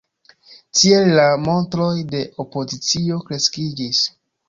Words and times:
Tiele 0.79 1.11
la 1.19 1.27
montroj 1.49 1.91
de 2.17 2.25
opozicio 2.47 3.25
kreskiĝis. 3.33 4.05